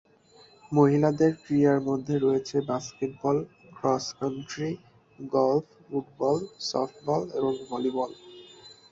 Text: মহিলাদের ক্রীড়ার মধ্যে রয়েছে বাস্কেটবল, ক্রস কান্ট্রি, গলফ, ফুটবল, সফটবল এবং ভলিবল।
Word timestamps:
মহিলাদের 0.71 1.31
ক্রীড়ার 1.43 1.79
মধ্যে 1.81 2.15
রয়েছে 2.17 2.55
বাস্কেটবল, 2.69 3.37
ক্রস 3.77 4.05
কান্ট্রি, 4.19 4.71
গলফ, 5.19 5.65
ফুটবল, 5.81 6.37
সফটবল 6.69 7.21
এবং 7.37 7.53
ভলিবল। 7.69 8.11